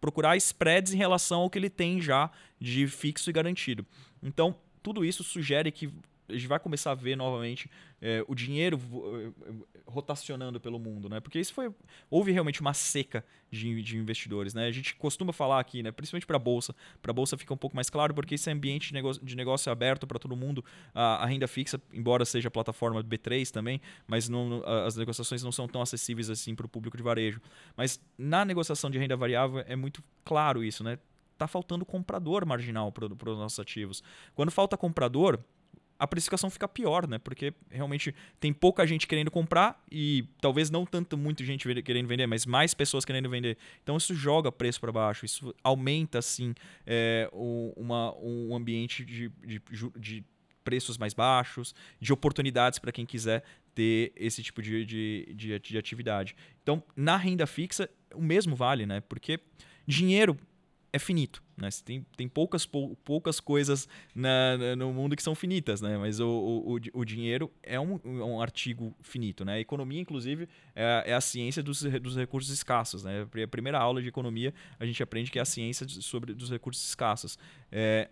[0.00, 3.86] procurar spreads em relação ao que ele tem já de fixo e garantido.
[4.22, 5.92] Então, tudo isso sugere que
[6.30, 8.80] a gente vai começar a ver novamente é, o dinheiro
[9.86, 11.20] rotacionando pelo mundo, né?
[11.20, 11.72] Porque isso foi
[12.08, 14.66] houve realmente uma seca de, de investidores, né?
[14.66, 15.90] A gente costuma falar aqui, né?
[15.90, 18.88] Principalmente para a bolsa, para a bolsa fica um pouco mais claro porque esse ambiente
[18.88, 20.64] de negócio, de negócio é aberto para todo mundo,
[20.94, 25.52] a, a, renda fixa, embora seja a plataforma B3 também, mas não, as negociações não
[25.52, 27.40] são tão acessíveis assim para o público de varejo.
[27.76, 30.98] Mas na negociação de renda variável é muito claro isso, né?
[31.36, 34.02] Tá faltando comprador marginal para os nossos ativos.
[34.34, 35.40] Quando falta comprador,
[36.00, 37.18] a precificação fica pior, né?
[37.18, 42.26] Porque realmente tem pouca gente querendo comprar e talvez não tanto muita gente querendo vender,
[42.26, 43.58] mas mais pessoas querendo vender.
[43.82, 46.54] Então isso joga preço para baixo, isso aumenta assim
[46.86, 47.28] é,
[47.76, 49.62] uma, um ambiente de, de,
[49.94, 50.24] de
[50.64, 55.76] preços mais baixos, de oportunidades para quem quiser ter esse tipo de, de, de, de
[55.78, 56.34] atividade.
[56.62, 59.02] Então, na renda fixa, o mesmo vale, né?
[59.02, 59.38] Porque
[59.86, 60.34] dinheiro
[60.92, 61.42] é finito.
[61.56, 61.68] Né?
[61.84, 65.96] Tem, tem poucas, pou, poucas coisas na, no mundo que são finitas, né?
[65.98, 69.44] mas o, o, o dinheiro é um, um artigo finito.
[69.44, 69.54] Né?
[69.54, 73.04] A economia, inclusive, é, é a ciência dos, dos recursos escassos.
[73.04, 73.26] Né?
[73.44, 76.84] A primeira aula de economia a gente aprende que é a ciência sobre dos recursos
[76.86, 77.38] escassos.
[77.70, 78.08] É,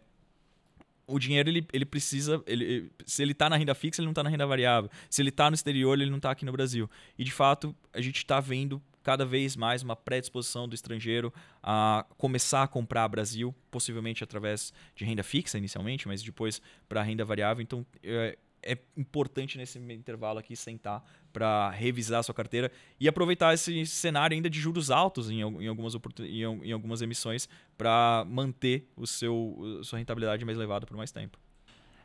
[1.09, 2.43] o dinheiro ele, ele precisa.
[2.47, 4.91] Ele, se ele está na renda fixa, ele não está na renda variável.
[5.09, 6.89] Se ele está no exterior, ele não está aqui no Brasil.
[7.19, 12.05] E de fato, a gente está vendo cada vez mais uma predisposição do estrangeiro a
[12.19, 17.63] começar a comprar Brasil, possivelmente através de renda fixa inicialmente, mas depois para renda variável.
[17.63, 23.55] Então é, é importante nesse intervalo aqui sentar para revisar a sua carteira e aproveitar
[23.55, 28.93] esse cenário ainda de juros altos em, em algumas, em, em algumas emissões para manter
[28.95, 31.39] o seu, sua rentabilidade mais elevada por mais tempo.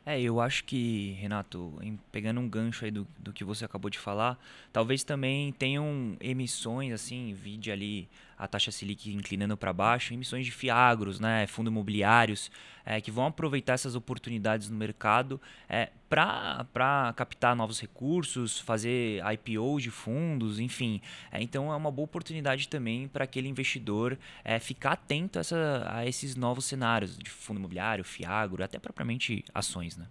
[0.06, 3.90] É, eu acho que, Renato, em, pegando um gancho aí do, do que você acabou
[3.90, 4.38] de falar,
[4.70, 8.06] talvez também tenham emissões, assim, vide ali
[8.38, 12.50] a taxa Selic inclinando para baixo, emissões de fiagros, né, fundos imobiliários,
[12.84, 19.80] é, que vão aproveitar essas oportunidades no mercado é, para captar novos recursos, fazer IPO
[19.80, 21.00] de fundos, enfim.
[21.32, 25.86] É, então é uma boa oportunidade também para aquele investidor é, ficar atento a, essa,
[25.88, 29.96] a esses novos cenários de fundo imobiliário, fiagro, até propriamente ações.
[29.96, 30.06] Né?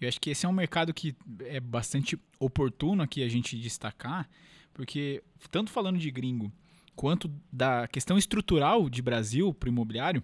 [0.00, 4.28] Eu acho que esse é um mercado que é bastante oportuno aqui a gente destacar,
[4.74, 6.52] porque tanto falando de gringo
[6.96, 10.22] quanto da questão estrutural de Brasil para o imobiliário,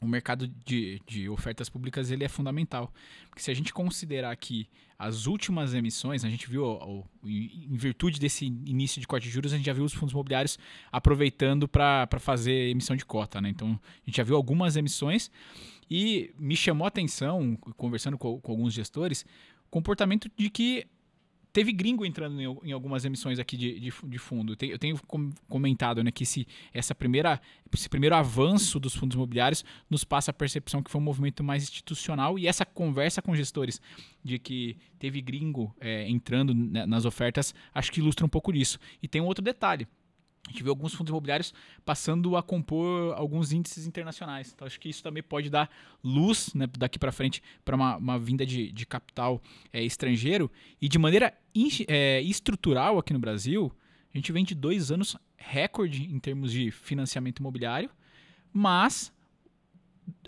[0.00, 2.92] o mercado de, de ofertas públicas ele é fundamental.
[3.28, 8.44] Porque se a gente considerar que as últimas emissões, a gente viu, em virtude desse
[8.44, 10.58] início de corte de juros, a gente já viu os fundos imobiliários
[10.92, 13.40] aproveitando para fazer emissão de cota.
[13.40, 13.48] Né?
[13.48, 15.30] Então, a gente já viu algumas emissões
[15.90, 19.24] e me chamou a atenção, conversando com, com alguns gestores,
[19.70, 20.86] comportamento de que
[21.54, 24.56] Teve gringo entrando em, em algumas emissões aqui de, de, de fundo.
[24.60, 24.98] Eu tenho
[25.48, 27.40] comentado né, que esse, essa primeira,
[27.72, 31.62] esse primeiro avanço dos fundos imobiliários nos passa a percepção que foi um movimento mais
[31.62, 33.80] institucional e essa conversa com gestores
[34.24, 38.80] de que teve gringo é, entrando né, nas ofertas, acho que ilustra um pouco disso.
[39.00, 39.86] E tem um outro detalhe
[40.46, 41.54] a gente vê alguns fundos imobiliários
[41.84, 44.52] passando a compor alguns índices internacionais.
[44.54, 45.70] Então, acho que isso também pode dar
[46.02, 49.40] luz né, daqui para frente para uma, uma, vinda de, de capital
[49.72, 50.50] é, estrangeiro.
[50.80, 53.72] E de maneira in, é, estrutural aqui no Brasil,
[54.12, 57.90] a gente vem de dois anos recorde em termos de financiamento imobiliário,
[58.52, 59.12] mas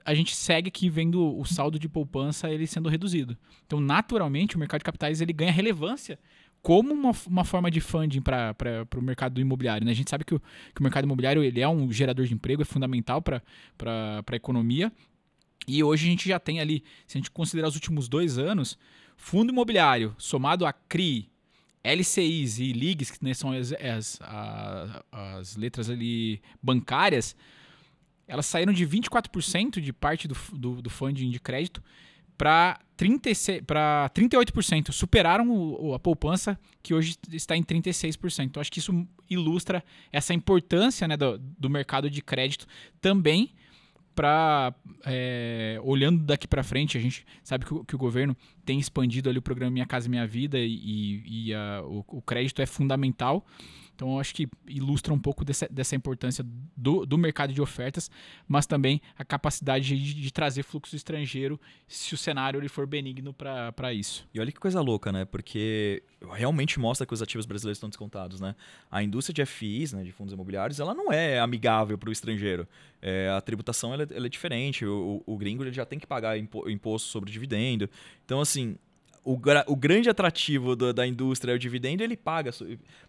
[0.05, 3.37] a gente segue aqui vendo o saldo de poupança ele sendo reduzido.
[3.67, 6.19] Então, naturalmente, o mercado de capitais ele ganha relevância
[6.67, 8.53] como uma, uma forma de funding para
[8.97, 9.85] o mercado imobiliário.
[9.85, 9.93] Né?
[9.93, 10.41] A gente sabe que o,
[10.75, 13.41] que o mercado imobiliário ele é um gerador de emprego, é fundamental para
[13.79, 14.91] a economia.
[15.69, 18.77] E hoje a gente já tem ali, se a gente considerar os últimos dois anos,
[19.17, 21.31] fundo imobiliário somado a CRI,
[21.85, 24.19] LCIs e LIGs, que né, são as, as,
[25.13, 27.37] as letras ali bancárias,
[28.27, 31.81] elas saíram de 24% de parte do, do, do funding de crédito
[32.37, 34.93] para 38%.
[34.93, 38.45] Superaram o, a poupança, que hoje está em 36%.
[38.45, 42.67] Então, acho que isso ilustra essa importância né, do, do mercado de crédito
[43.01, 43.53] também
[44.17, 48.79] para é, olhando daqui para frente, a gente sabe que o, que o, governo tem
[48.81, 52.67] expandido ali o programa Minha Casa Minha Vida e, e a, o, o, crédito é
[52.67, 53.45] fundamental.
[53.97, 56.45] Então, eu acho que ilustra um pouco dessa, dessa importância
[56.77, 58.11] do, do mercado de ofertas,
[58.47, 63.33] mas também a capacidade de, de trazer fluxo estrangeiro se o cenário ele for benigno
[63.33, 64.29] para isso.
[64.35, 65.25] E olha que coisa louca, né?
[65.25, 66.03] Porque
[66.35, 68.55] realmente mostra que os ativos brasileiros estão descontados, né?
[68.91, 72.69] A indústria de FIs, né, de fundos imobiliários, ela não é amigável para o estrangeiro.
[73.01, 74.85] É, a tributação ela, ela é diferente.
[74.85, 77.89] O, o, o gringo ele já tem que pagar imposto sobre dividendo.
[78.27, 78.77] Então, assim,
[79.27, 79.37] o,
[79.67, 82.53] o grande atrativo do, da indústria é o dividendo, ele paga.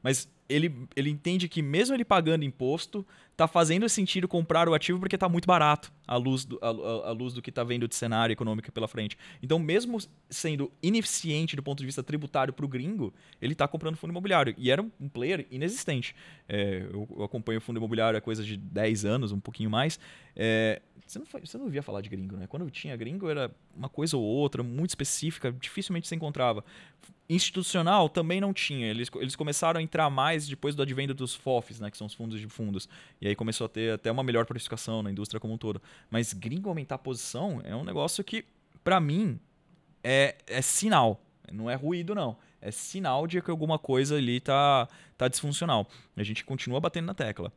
[0.01, 3.05] Mas ele, ele entende que mesmo ele pagando imposto,
[3.38, 7.12] tá fazendo sentido comprar o ativo porque tá muito barato à luz do, à, à
[7.12, 9.16] luz do que tá vendo de cenário econômico pela frente.
[9.44, 13.96] Então, mesmo sendo ineficiente do ponto de vista tributário para o gringo, ele tá comprando
[13.96, 14.56] fundo imobiliário.
[14.58, 16.16] E era um player inexistente.
[16.50, 20.00] É, eu, eu, acompanho o fundo imobiliário há coisa de 10 anos, um pouquinho mais.
[20.36, 22.48] É, você, não, você não via falar de gringo, né?
[22.48, 26.66] Quando tinha gringo era uma coisa ou outra, muito específica, dificilmente se encontrava.
[27.30, 28.88] Institucional também não tinha.
[28.88, 31.91] Eles, eles começaram a entrar mais depois do advento dos FOFs, né?
[31.91, 32.88] Que são os fundos de fundos.
[33.19, 35.82] E aí começou a ter até uma melhor precificação na indústria como um todo.
[36.09, 38.45] Mas gringo aumentar a posição é um negócio que,
[38.82, 39.38] para mim,
[40.01, 41.21] é, é sinal.
[41.51, 42.38] Não é ruído, não.
[42.61, 45.86] É sinal de que alguma coisa ali tá, tá disfuncional.
[46.15, 47.51] A gente continua batendo na tecla.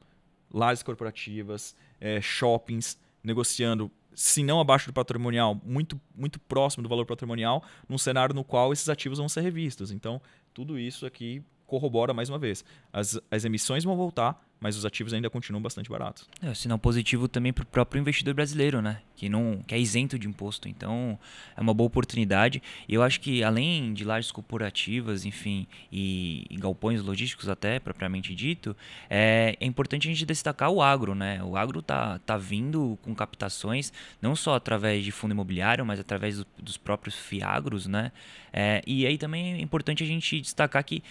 [0.52, 3.88] Lajes corporativas, é, shoppings, negociando,
[4.20, 8.70] se não abaixo do patrimonial, muito, muito próximo do valor patrimonial, num cenário no qual
[8.70, 9.90] esses ativos vão ser revistos.
[9.90, 10.20] Então,
[10.52, 12.62] tudo isso aqui corrobora mais uma vez.
[12.92, 16.28] As, as emissões vão voltar, mas os ativos ainda continuam bastante baratos.
[16.42, 19.00] É, sinal positivo também para o próprio investidor brasileiro, né?
[19.16, 20.68] Que não que é isento de imposto.
[20.68, 21.18] Então
[21.56, 22.62] é uma boa oportunidade.
[22.86, 28.76] Eu acho que além de lajes corporativas, enfim, e, e galpões logísticos até propriamente dito,
[29.08, 31.42] é, é, importante a gente destacar o agro, né?
[31.42, 33.90] O agro tá tá vindo com captações
[34.20, 38.12] não só através de fundo imobiliário, mas através do, dos próprios fiagros, né?
[38.52, 41.02] É, e aí também é importante a gente destacar que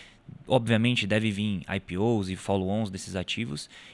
[0.47, 3.38] obviamente deve vir IPOs e follow-ons desses ativos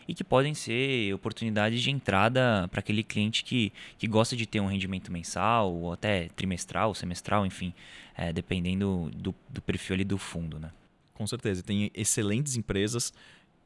[0.08, 4.60] e que podem ser oportunidades de entrada para aquele cliente que, que gosta de ter
[4.60, 7.74] um rendimento mensal ou até trimestral, semestral, enfim,
[8.16, 10.72] é, dependendo do, do perfil ali do fundo, né?
[11.14, 13.14] Com certeza, tem excelentes empresas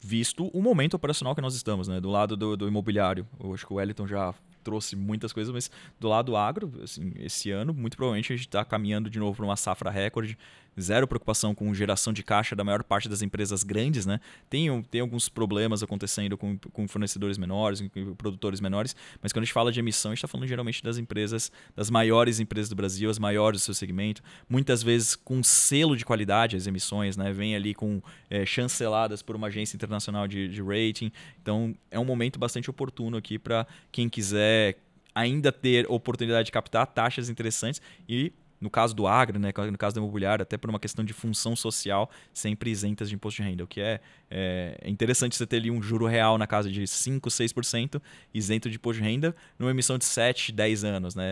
[0.01, 1.99] visto o momento operacional que nós estamos, né?
[1.99, 3.27] Do lado do, do imobiliário.
[3.39, 7.49] Eu acho que o Wellington já trouxe muitas coisas, mas do lado agro, assim, esse
[7.49, 10.37] ano, muito provavelmente a gente está caminhando de novo para uma safra recorde,
[10.81, 14.19] zero preocupação com geração de caixa da maior parte das empresas grandes, né?
[14.49, 19.45] Tem, tem alguns problemas acontecendo com, com fornecedores menores, com produtores menores, mas quando a
[19.45, 22.75] gente fala de emissão, a gente está falando geralmente das empresas, das maiores empresas do
[22.75, 27.31] Brasil, as maiores do seu segmento, muitas vezes com selo de qualidade as emissões, né?
[27.31, 31.11] Vem ali com é, chanceladas por uma agência internacional de, de rating.
[31.41, 34.77] Então é um momento bastante oportuno aqui para quem quiser
[35.13, 39.95] ainda ter oportunidade de captar taxas interessantes e no caso do agro, né, no caso
[39.95, 43.63] do imobiliário, até por uma questão de função social, sempre isentas de imposto de renda.
[43.63, 46.85] O que é, é, é interessante você ter ali um juro real na casa de
[46.85, 48.01] 5, 6%
[48.33, 51.15] isento de imposto de renda numa emissão de 7, 10 anos.
[51.15, 51.25] Né?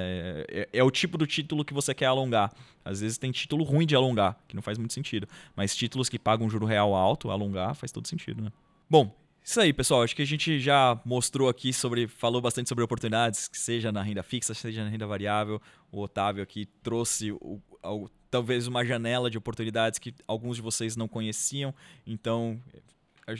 [0.47, 2.53] É, é, o tipo do título que você quer alongar.
[2.83, 5.27] Às vezes tem título ruim de alongar, que não faz muito sentido.
[5.55, 8.41] Mas títulos que pagam um juro real alto, alongar faz todo sentido.
[8.41, 8.51] Né?
[8.89, 9.13] Bom,
[9.49, 10.03] isso aí, pessoal.
[10.03, 14.21] Acho que a gente já mostrou aqui sobre, falou bastante sobre oportunidades, seja na renda
[14.21, 15.61] fixa, seja na renda variável.
[15.89, 20.97] O Otávio aqui trouxe o, o, talvez uma janela de oportunidades que alguns de vocês
[20.97, 21.73] não conheciam.
[22.05, 22.61] Então,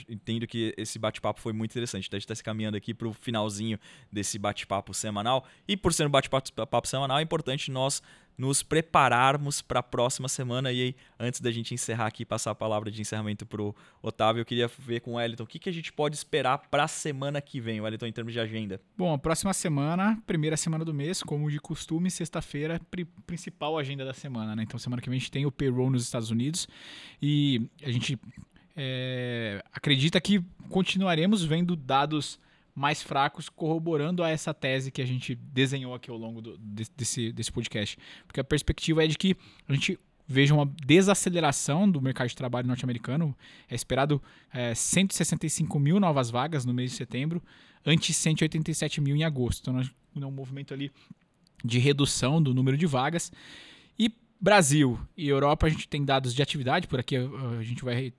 [0.08, 2.06] entendo que esse bate-papo foi muito interessante.
[2.06, 3.78] Então, a gente está se caminhando aqui para o finalzinho
[4.10, 5.44] desse bate-papo semanal.
[5.68, 8.02] E por ser um bate-papo semanal, é importante nós
[8.38, 10.70] nos prepararmos para a próxima semana.
[10.72, 14.40] E aí, antes da gente encerrar aqui, passar a palavra de encerramento para o Otávio,
[14.40, 16.88] eu queria ver com o Wellington o que, que a gente pode esperar para a
[16.88, 18.80] semana que vem, Wellington, em termos de agenda.
[18.96, 22.80] Bom, a próxima semana, primeira semana do mês, como de costume, sexta-feira,
[23.26, 24.54] principal agenda da semana.
[24.54, 24.62] Né?
[24.62, 26.68] Então, semana que vem a gente tem o payroll nos Estados Unidos
[27.20, 28.16] e a gente
[28.76, 32.38] é, acredita que continuaremos vendo dados
[32.78, 37.32] mais fracos, corroborando a essa tese que a gente desenhou aqui ao longo do, desse,
[37.32, 37.98] desse podcast.
[38.26, 39.36] Porque a perspectiva é de que
[39.68, 43.36] a gente veja uma desaceleração do mercado de trabalho norte-americano.
[43.68, 44.22] É esperado
[44.52, 47.42] é, 165 mil novas vagas no mês de setembro,
[47.84, 49.60] ante 187 mil em agosto.
[49.62, 50.90] Então, nós um movimento ali
[51.64, 53.32] de redução do número de vagas.
[54.40, 58.12] Brasil e Europa a gente tem dados de atividade, por aqui a gente vai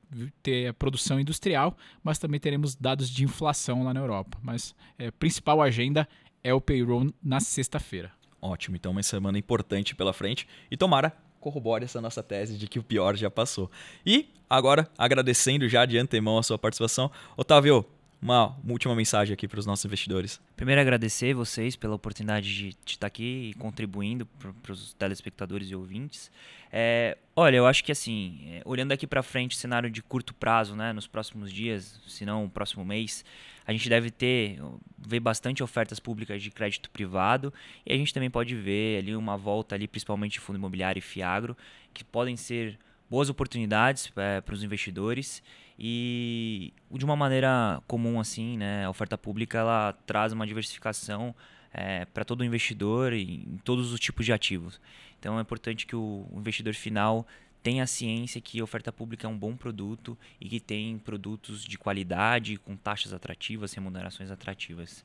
[0.44, 4.38] ter a produção industrial, mas também teremos dados de inflação lá na Europa.
[4.42, 6.08] Mas a é, principal agenda
[6.44, 8.12] é o payroll na sexta-feira.
[8.42, 12.80] Ótimo, então uma semana importante pela frente e tomara corrobore essa nossa tese de que
[12.80, 13.72] o pior já passou.
[14.06, 17.86] E agora, agradecendo já de antemão a sua participação, Otávio,
[18.22, 20.42] uma última mensagem aqui para os nossos investidores.
[20.56, 26.30] Primeiro, agradecer vocês pela oportunidade de, estar aqui contribuindo para os telespectadores e ouvintes.
[26.72, 30.76] É, olha, eu acho que assim, é, olhando aqui para frente, cenário de curto prazo,
[30.76, 33.24] né, nos próximos dias, se não no próximo mês,
[33.66, 34.60] a gente deve ter
[34.98, 37.54] ver bastante ofertas públicas de crédito privado
[37.86, 41.02] e a gente também pode ver ali uma volta ali, principalmente de fundo imobiliário e
[41.02, 41.56] fiagro,
[41.94, 42.78] que podem ser
[43.10, 45.42] boas oportunidades é, para os investidores
[45.78, 51.34] e de uma maneira comum assim, né, a oferta pública ela traz uma diversificação
[51.74, 54.80] é, para todo investidor em todos os tipos de ativos.
[55.20, 57.26] Então é importante que o investidor final
[57.62, 62.58] tenha ciência que oferta pública é um bom produto e que tem produtos de qualidade,
[62.58, 65.04] com taxas atrativas, remunerações atrativas.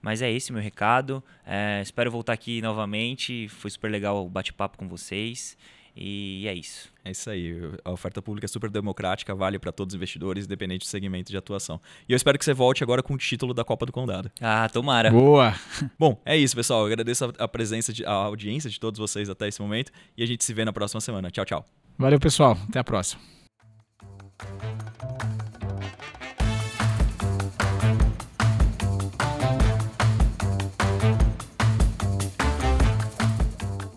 [0.00, 1.22] Mas é esse meu recado.
[1.44, 3.48] É, espero voltar aqui novamente.
[3.48, 5.56] Foi super legal o bate-papo com vocês.
[5.96, 6.92] E é isso.
[7.04, 7.54] É isso aí.
[7.84, 11.36] A oferta pública é super democrática, vale para todos os investidores, independente do segmento de
[11.38, 11.80] atuação.
[12.06, 14.30] E eu espero que você volte agora com o título da Copa do Condado.
[14.40, 15.10] Ah, tomara.
[15.10, 15.54] Boa!
[15.98, 16.80] Bom, é isso, pessoal.
[16.80, 20.26] Eu agradeço a presença, de, a audiência de todos vocês até esse momento e a
[20.26, 21.30] gente se vê na próxima semana.
[21.30, 21.64] Tchau, tchau.
[21.98, 22.58] Valeu, pessoal.
[22.68, 23.22] Até a próxima.